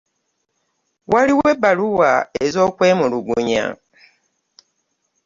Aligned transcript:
Waliwo 1.11 1.43
ebbaluwa 1.53 2.11
ez'okwemuluguya. 2.45 3.65